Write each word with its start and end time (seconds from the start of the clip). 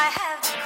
I 0.00 0.57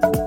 Bye. 0.00 0.25